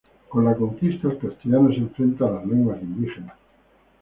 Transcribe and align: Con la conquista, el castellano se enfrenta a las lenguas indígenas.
Con 0.29 0.45
la 0.45 0.55
conquista, 0.55 1.09
el 1.11 1.19
castellano 1.19 1.69
se 1.69 1.75
enfrenta 1.77 2.25
a 2.25 2.31
las 2.31 2.45
lenguas 2.47 2.81
indígenas. 2.81 3.35